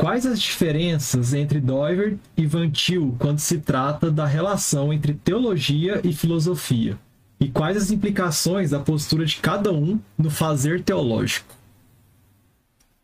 [0.00, 6.00] quais as diferenças entre Doiver e Van Til quando se trata da relação entre teologia
[6.02, 6.98] e filosofia?
[7.38, 11.54] E quais as implicações da postura de cada um no fazer teológico?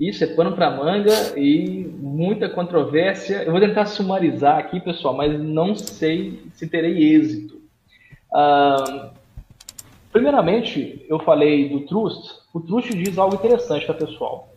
[0.01, 3.43] Isso é pano para manga e muita controvérsia.
[3.43, 7.61] Eu vou tentar sumarizar aqui, pessoal, mas não sei se terei êxito.
[10.13, 12.41] Primeiramente, eu falei do Trust.
[12.55, 14.55] O Trust diz algo interessante, tá, pessoal?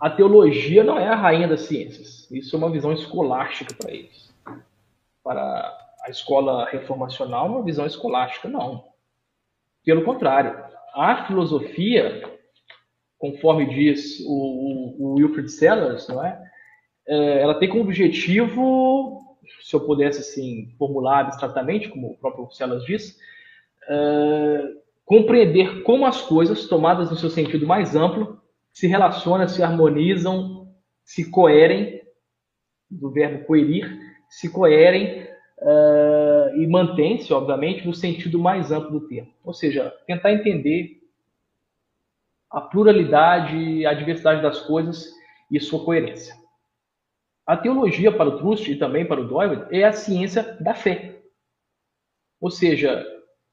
[0.00, 2.30] A teologia não é a rainha das ciências.
[2.30, 4.32] Isso é uma visão escolástica para eles.
[5.22, 8.84] Para a escola reformacional, uma visão escolástica, não.
[9.84, 10.56] Pelo contrário,
[10.94, 12.22] a filosofia
[13.20, 16.42] conforme diz o, o, o Wilfred Sellers, não é?
[17.06, 17.42] é?
[17.42, 19.20] Ela tem como objetivo,
[19.62, 23.18] se eu pudesse assim formular abstratamente, como o próprio Sellers diz,
[23.86, 24.72] é,
[25.04, 28.39] compreender como as coisas, tomadas no seu sentido mais amplo,
[28.72, 30.72] se relacionam, se harmonizam,
[31.04, 32.00] se coerem,
[32.90, 35.22] do verbo coerir, se coerem
[35.58, 39.32] uh, e mantém-se, obviamente, no sentido mais amplo do termo.
[39.44, 41.00] Ou seja, tentar entender
[42.50, 45.10] a pluralidade, a diversidade das coisas
[45.50, 46.34] e sua coerência.
[47.46, 51.20] A teologia para o Trust e também para o Doyle é a ciência da fé.
[52.40, 53.04] Ou seja,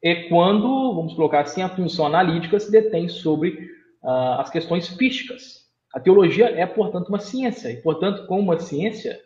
[0.03, 3.76] é quando, vamos colocar assim, a função analítica se detém sobre
[4.07, 5.67] uh, as questões físicas.
[5.93, 9.19] A teologia é, portanto, uma ciência, e, portanto, como uma ciência,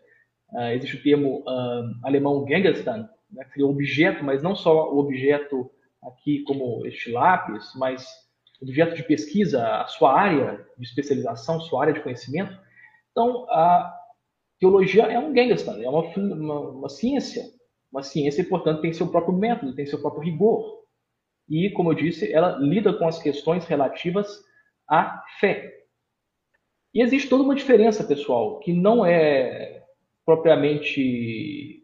[0.53, 4.97] uh, existe o termo uh, alemão Gegenstand, né, que seria objeto, mas não só o
[4.97, 5.69] objeto
[6.03, 8.05] aqui como este lápis, mas
[8.61, 12.57] objeto de pesquisa, a sua área de especialização, sua área de conhecimento.
[13.11, 13.95] Então, a
[14.59, 17.43] teologia é um gangster, é uma, uma, uma ciência.
[17.91, 20.81] Uma ciência, e, portanto, tem seu próprio método, tem seu próprio rigor.
[21.49, 24.43] E, como eu disse, ela lida com as questões relativas
[24.91, 25.73] à fé.
[26.93, 29.85] E existe toda uma diferença, pessoal, que não é
[30.25, 31.81] propriamente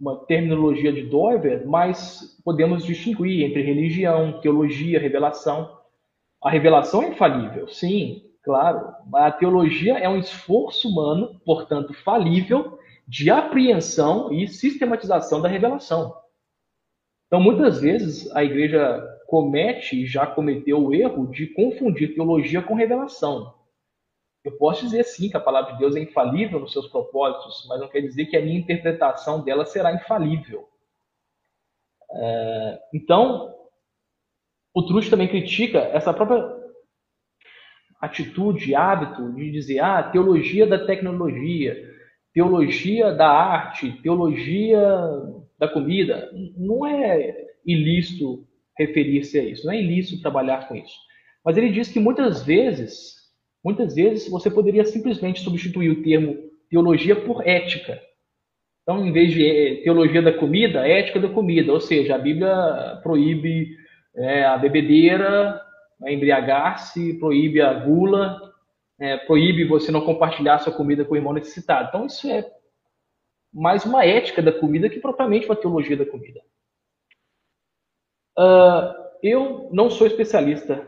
[0.00, 5.78] uma terminologia de Dover, mas podemos distinguir entre religião, teologia, revelação.
[6.42, 8.94] A revelação é infalível, sim, claro.
[9.12, 16.14] A teologia é um esforço humano, portanto, falível, de apreensão e sistematização da revelação.
[17.26, 22.74] Então, muitas vezes, a igreja comete e já cometeu o erro de confundir teologia com
[22.74, 23.54] revelação.
[24.42, 27.78] Eu posso dizer sim que a palavra de Deus é infalível nos seus propósitos, mas
[27.78, 30.66] não quer dizer que a minha interpretação dela será infalível.
[32.10, 33.54] É, então,
[34.74, 36.42] o Truth também critica essa própria
[38.00, 41.76] atitude, hábito de dizer, ah, teologia da tecnologia,
[42.32, 44.80] teologia da arte, teologia
[45.58, 46.30] da comida.
[46.56, 48.47] Não é ilícito
[48.78, 50.94] referir-se a isso, não é ilícito trabalhar com isso.
[51.44, 53.14] Mas ele diz que muitas vezes,
[53.64, 56.36] muitas vezes você poderia simplesmente substituir o termo
[56.70, 58.00] teologia por ética.
[58.82, 63.00] Então, em vez de eh, teologia da comida, ética da comida, ou seja, a Bíblia
[63.02, 63.76] proíbe
[64.14, 65.60] é, a bebedeira,
[66.02, 68.40] a embriagar-se, proíbe a gula,
[69.00, 71.88] é, proíbe você não compartilhar sua comida com o irmão necessitado.
[71.88, 72.44] Então, isso é
[73.52, 76.40] mais uma ética da comida que propriamente uma teologia da comida.
[78.38, 80.86] Uh, eu não sou especialista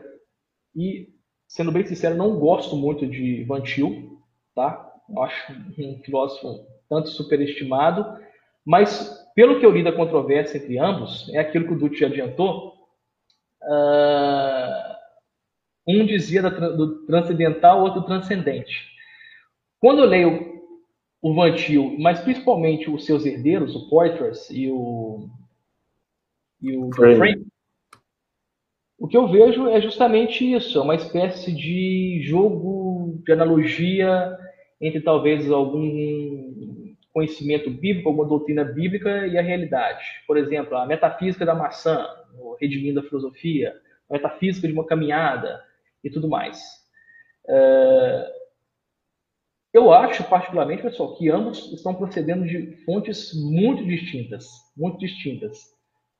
[0.75, 1.09] e,
[1.47, 4.17] sendo bem sincero, não gosto muito de Van Til,
[4.55, 4.89] tá?
[5.19, 8.17] Acho um filósofo tanto superestimado,
[8.65, 12.71] mas pelo que eu li da controvérsia entre ambos, é aquilo que o Dutti adiantou,
[13.63, 14.95] Uh,
[15.87, 18.89] um dizia do transcendental, outro transcendente.
[19.79, 20.61] Quando eu leio
[21.21, 25.29] o Van Til, mas principalmente os seus herdeiros, o Poitras e o,
[26.61, 27.45] e o Frame,
[29.01, 34.37] o que eu vejo é justamente isso, é uma espécie de jogo de analogia
[34.79, 40.03] entre talvez algum conhecimento bíblico, alguma doutrina bíblica e a realidade.
[40.27, 42.07] Por exemplo, a metafísica da maçã,
[42.59, 43.73] redimindo a filosofia,
[44.07, 45.59] a metafísica de uma caminhada
[46.03, 46.61] e tudo mais.
[47.49, 48.41] É...
[49.73, 54.45] Eu acho, particularmente, pessoal, que ambos estão procedendo de fontes muito distintas,
[54.77, 55.57] muito distintas.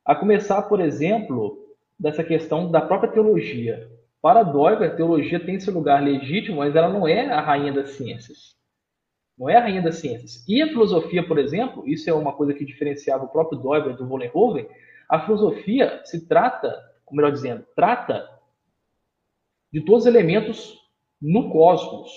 [0.05, 1.57] A começar, por exemplo,
[1.99, 3.89] dessa questão da própria teologia.
[4.21, 7.91] Para Doiver, a teologia tem seu lugar legítimo, mas ela não é a rainha das
[7.91, 8.55] ciências.
[9.37, 10.47] Não é a rainha das ciências.
[10.47, 14.07] E a filosofia, por exemplo, isso é uma coisa que diferenciava o próprio Doiver do
[14.07, 14.67] Vollenhoven,
[15.09, 18.29] a filosofia se trata, ou melhor dizendo, trata
[19.71, 20.79] de todos os elementos
[21.21, 22.11] no cosmos.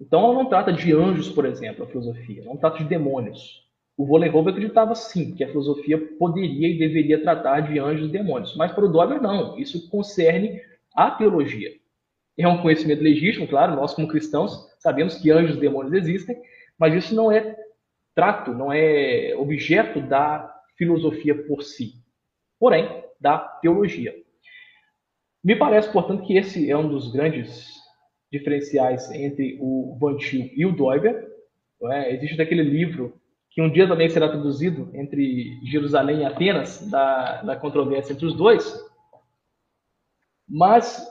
[0.00, 3.63] Então ela não trata de anjos, por exemplo, a filosofia, não trata de demônios.
[3.96, 8.56] O Vollenhoven acreditava sim que a filosofia poderia e deveria tratar de anjos e demônios,
[8.56, 10.60] mas para o Dober não, isso concerne
[10.94, 11.70] a teologia.
[12.36, 16.36] é um conhecimento legítimo, claro, nós como cristãos sabemos que anjos e demônios existem,
[16.78, 17.56] mas isso não é
[18.14, 21.94] trato, não é objeto da filosofia por si,
[22.58, 24.14] porém da teologia.
[25.42, 27.74] Me parece, portanto, que esse é um dos grandes
[28.32, 31.28] diferenciais entre o Van Til e o Doiber.
[31.92, 32.14] É?
[32.14, 33.20] Existe aquele livro
[33.54, 38.34] que um dia também será traduzido entre Jerusalém e Atenas, da, da controvérsia entre os
[38.34, 38.84] dois.
[40.48, 41.06] Mas,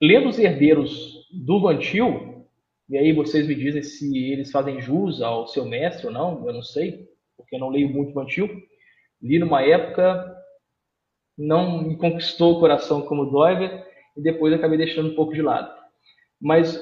[0.00, 2.46] lendo os herdeiros do Van Til,
[2.88, 6.52] e aí vocês me dizem se eles fazem jus ao seu mestre ou não, eu
[6.52, 8.48] não sei, porque eu não leio muito Van Til.
[9.20, 10.36] Li numa época,
[11.36, 13.84] não me conquistou o coração como Doiver,
[14.16, 15.74] e depois acabei deixando um pouco de lado.
[16.40, 16.80] Mas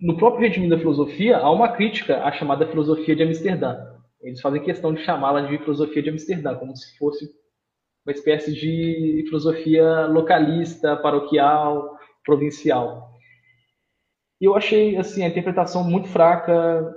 [0.00, 3.76] no próprio regime da filosofia, há uma crítica à chamada filosofia de Amsterdã.
[4.20, 7.28] Eles fazem questão de chamá-la de filosofia de Amsterdã, como se fosse
[8.06, 13.10] uma espécie de filosofia localista, paroquial, provincial.
[14.40, 16.94] Eu achei assim a interpretação muito fraca,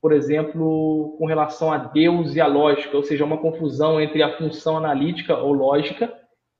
[0.00, 4.38] por exemplo, com relação a Deus e a lógica, ou seja, uma confusão entre a
[4.38, 6.12] função analítica ou lógica,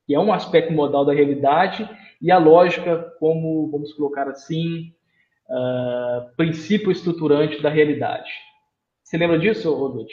[0.07, 1.89] que é um aspecto modal da realidade,
[2.21, 4.93] e a lógica como, vamos colocar assim,
[5.49, 8.31] uh, princípio estruturante da realidade.
[9.09, 10.11] Você lembra disso, Rodolfo?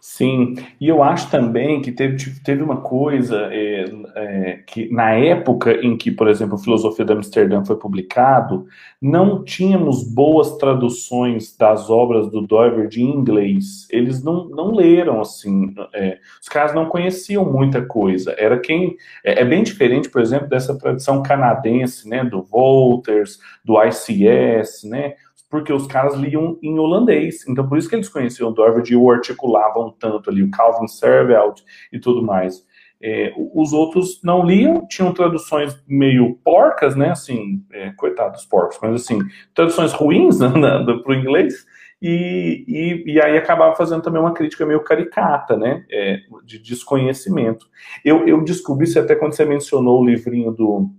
[0.00, 5.72] Sim, e eu acho também que teve, teve uma coisa é, é, que na época
[5.84, 8.68] em que, por exemplo, Filosofia de Amsterdã foi publicado,
[9.02, 13.88] não tínhamos boas traduções das obras do Dover de inglês.
[13.90, 18.32] Eles não, não leram assim, é, os caras não conheciam muita coisa.
[18.38, 23.74] Era quem é, é, bem diferente, por exemplo, dessa tradição canadense, né, do Wolters, do
[23.82, 25.14] ICS, né,
[25.48, 27.46] porque os caras liam em holandês.
[27.48, 30.88] Então, por isso que eles conheciam o Dorvard e o articulavam tanto ali, o Calvin
[30.88, 31.60] Servelt
[31.92, 32.64] e tudo mais.
[33.00, 37.10] É, os outros não liam, tinham traduções meio porcas, né?
[37.10, 39.18] Assim, é, coitados porcos, mas assim,
[39.54, 41.66] traduções ruins né, para o inglês,
[42.00, 45.84] e, e, e, aí acabava fazendo também uma crítica meio caricata, né?
[45.90, 47.66] É, de desconhecimento.
[48.04, 50.90] Eu, eu descobri isso até quando você mencionou o livrinho do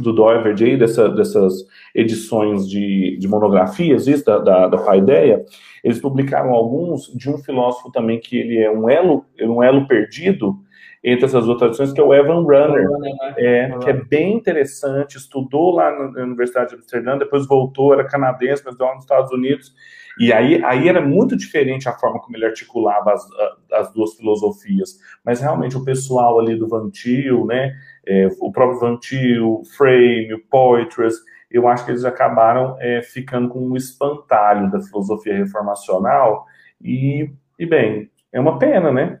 [0.00, 5.44] do Doiverd aí, dessa, dessas edições de, de monografias, isso, da, da, da Paideia,
[5.82, 10.58] eles publicaram alguns de um filósofo também que ele é um elo, um elo perdido
[11.02, 13.10] entre essas duas tradições, que é o Evan Runner, né?
[13.38, 18.62] é, que é bem interessante, estudou lá na Universidade de Amsterdã, depois voltou, era canadense,
[18.64, 19.74] mas lá nos Estados Unidos,
[20.18, 23.26] e aí, aí era muito diferente a forma como ele articulava as,
[23.72, 27.74] as duas filosofias, mas realmente o pessoal ali do Vantil, né,
[28.06, 28.98] é, o próprio
[29.42, 31.14] o Frame, o Poitras,
[31.50, 36.46] eu acho que eles acabaram é, ficando com um espantalho da filosofia reformacional
[36.80, 37.28] e,
[37.58, 39.20] e, bem, é uma pena, né?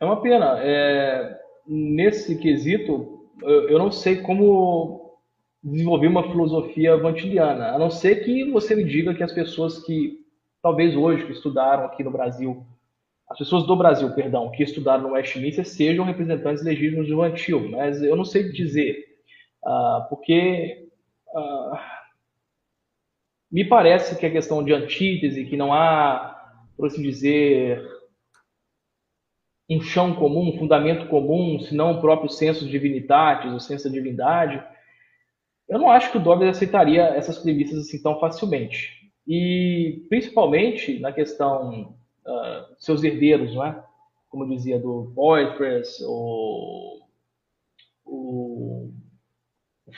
[0.00, 0.58] É uma pena.
[0.62, 5.18] É, nesse quesito, eu, eu não sei como
[5.62, 10.24] desenvolver uma filosofia vantiliana, a não ser que você me diga que as pessoas que,
[10.62, 12.64] talvez hoje, que estudaram aqui no Brasil,
[13.28, 18.00] as pessoas do Brasil, perdão, que estudaram no Westminster sejam representantes legítimos do Antil, mas
[18.00, 19.04] eu não sei dizer,
[19.64, 20.88] uh, porque
[21.34, 21.76] uh,
[23.50, 27.84] me parece que a questão de antítese, que não há, por assim dizer,
[29.68, 33.94] um chão comum, um fundamento comum, senão o próprio senso de divinitatis, o senso da
[33.94, 34.62] divindade,
[35.68, 39.10] eu não acho que o Dobbs aceitaria essas premissas assim tão facilmente.
[39.26, 43.84] E principalmente na questão uh, seus herdeiros, não é?
[44.28, 47.00] Como dizia do Boypress, o,
[48.04, 48.92] o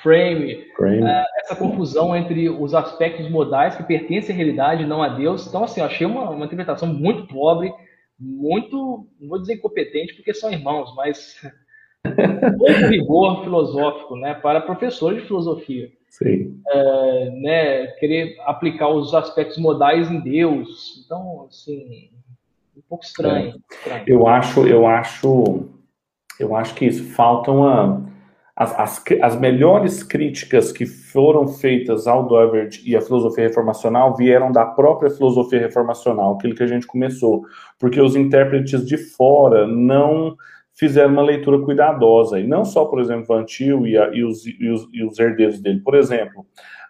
[0.02, 1.02] Frame, Frame.
[1.02, 5.46] Uh, essa confusão entre os aspectos modais que pertencem à realidade e não a Deus.
[5.46, 7.72] Então, assim, eu achei uma, uma interpretação muito pobre,
[8.18, 11.40] muito, não vou dizer incompetente, porque são irmãos, mas
[12.58, 15.90] pouco rigor filosófico, né, para professores de filosofia.
[16.08, 16.60] Sim.
[16.66, 21.02] É, né, querer aplicar os aspectos modais em Deus.
[21.04, 22.10] Então, assim,
[22.76, 23.54] um pouco estranho.
[23.70, 23.74] É.
[23.74, 24.04] estranho.
[24.06, 25.68] Eu acho, eu acho,
[26.40, 28.07] eu acho que isso falta uma
[28.58, 34.50] as, as, as, melhores críticas que foram feitas ao Doivert e à filosofia reformacional vieram
[34.50, 37.44] da própria filosofia reformacional, aquilo que a gente começou,
[37.78, 40.36] porque os intérpretes de fora não
[40.74, 44.68] fizeram uma leitura cuidadosa, e não só, por exemplo, Van Til e, e, os, e,
[44.68, 45.78] os, e os herdeiros dele.
[45.78, 46.44] Por exemplo,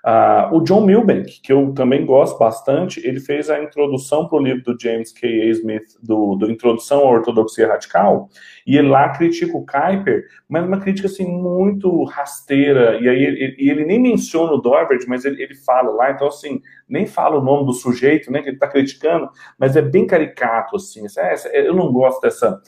[0.05, 4.43] Uh, o John Milbank, que eu também gosto bastante, ele fez a introdução para o
[4.43, 5.27] livro do James K.
[5.27, 5.47] A.
[5.51, 8.29] Smith, do, do Introdução à Ortodoxia Radical,
[8.67, 13.57] e ele lá critica o Kuyper, mas uma crítica assim muito rasteira, e aí ele,
[13.59, 17.45] ele nem menciona o Dorbert, mas ele, ele fala lá, então assim, nem fala o
[17.45, 19.29] nome do sujeito, né, que ele está criticando,
[19.59, 22.61] mas é bem caricato, assim, essa, eu não gosto dessa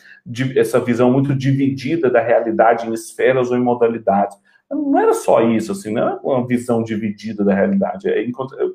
[0.56, 4.36] essa visão muito dividida da realidade em esferas ou em modalidades,
[4.70, 8.24] não era só isso, assim, não é uma visão dividida da realidade, é,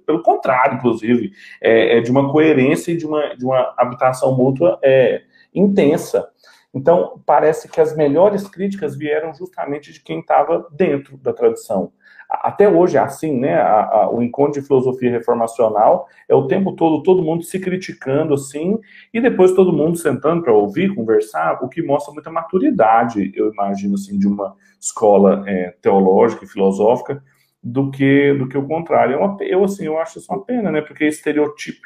[0.06, 4.78] pelo contrário, inclusive, é, é, de uma coerência e de uma, de uma habitação mútua
[4.84, 5.22] é,
[5.54, 6.28] intensa.
[6.74, 11.94] Então, parece que as melhores críticas vieram justamente de quem estava dentro da tradição.
[12.30, 13.56] Até hoje é assim, né?
[13.56, 18.34] A, a, o encontro de filosofia reformacional é o tempo todo todo mundo se criticando
[18.34, 18.80] assim,
[19.14, 23.96] e depois todo mundo sentando para ouvir, conversar, o que mostra muita maturidade, eu imagino,
[23.96, 27.22] assim, de uma escola é, teológica e filosófica,
[27.66, 29.16] do que do que o contrário.
[29.16, 30.82] É uma, eu assim, eu acho isso uma pena, né?
[30.82, 31.82] Porque estereotipo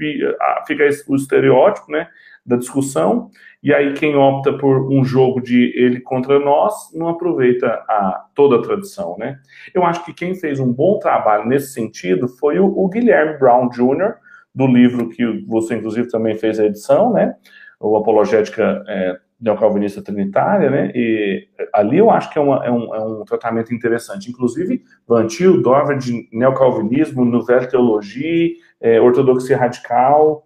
[0.67, 2.08] fica o estereótipo, né,
[2.50, 3.29] da discussão
[3.62, 8.56] e aí quem opta por um jogo de ele contra nós não aproveita a, toda
[8.56, 9.38] a tradição, né?
[9.74, 13.70] Eu acho que quem fez um bom trabalho nesse sentido foi o, o Guilherme Brown
[13.70, 14.15] Jr.,
[14.56, 17.36] do livro que você inclusive também fez a edição, né?
[17.79, 20.91] O Apologética é, Neocalvinista Trinitária, né?
[20.96, 24.29] E ali eu acho que é, uma, é, um, é um, tratamento interessante.
[24.29, 28.51] Inclusive, Van Til, Dover de Neocalvinismo, Nouvelle Teologia,
[28.82, 30.46] é, Ortodoxia Radical,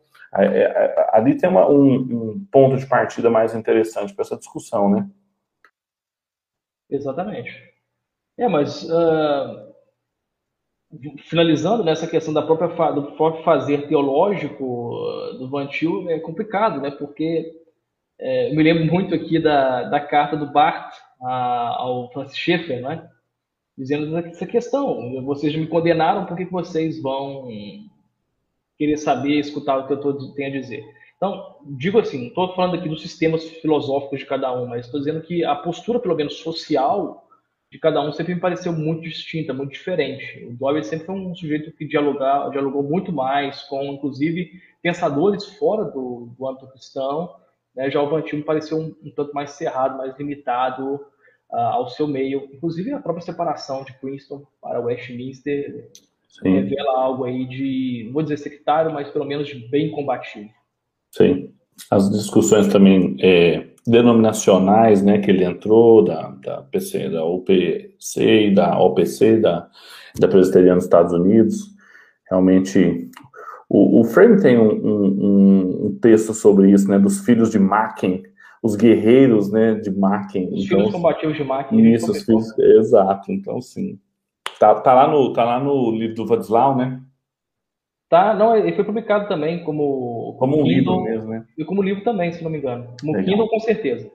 [1.12, 5.08] ali tem uma, um, um, ponto de partida mais interessante para essa discussão, né?
[6.90, 7.52] Exatamente.
[8.38, 9.74] É, mas uh,
[11.30, 16.92] finalizando nessa questão da própria do próprio fazer teológico uh, do Vantil é complicado, né?
[16.92, 17.62] Porque
[18.20, 22.82] é, eu me lembro muito aqui da, da carta do Barth a, ao Francis Schaeffer,
[22.82, 23.10] né?
[23.78, 27.50] Dizendo essa questão, vocês me condenaram, por que vocês vão
[28.84, 30.84] querer saber, escutar o que eu tô, tenho a dizer.
[31.16, 35.00] Então, digo assim, não estou falando aqui dos sistemas filosóficos de cada um, mas estou
[35.00, 37.26] dizendo que a postura, pelo menos social,
[37.72, 40.46] de cada um sempre me pareceu muito distinta, muito diferente.
[40.46, 45.86] O Doyle sempre foi um sujeito que dialogar, dialogou muito mais com, inclusive, pensadores fora
[45.86, 47.34] do, do âmbito cristão.
[47.74, 47.90] Né?
[47.90, 50.96] Já o Vantil me pareceu um, um, tanto mais cerrado, mais limitado
[51.50, 52.50] uh, ao seu meio.
[52.52, 55.90] Inclusive, a própria separação de Princeton para Westminster
[56.42, 56.52] Sim.
[56.52, 60.50] revela algo aí de, não vou dizer sectário, mas pelo menos de bem combativo.
[61.12, 61.52] Sim.
[61.92, 68.54] As discussões também é, denominacionais, né, que ele entrou, da, da PC, da OPC e
[68.54, 69.70] da OPC, da,
[70.20, 71.68] da Presbiteriana dos Estados Unidos,
[72.30, 73.10] realmente
[73.70, 78.24] o, o Frame tem um, um, um, texto sobre isso, né, dos filhos de Macken,
[78.62, 80.50] os guerreiros, né, de Macken.
[80.52, 81.94] Os então, filhos combativos de Macken.
[81.94, 84.00] Isso, os filhos, exato, então sim.
[84.64, 87.02] Tá, tá, lá no, tá lá no livro do Vadislau, né?
[88.08, 90.38] Tá, não, ele foi publicado também como.
[90.40, 91.46] Como um Kindle, livro mesmo, né?
[91.58, 92.96] E como livro também, se não me engano.
[93.02, 93.26] Como Legal.
[93.30, 94.10] Kindle, com certeza.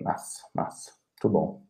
[0.00, 0.92] Massa, massa.
[1.20, 1.62] Muito bom.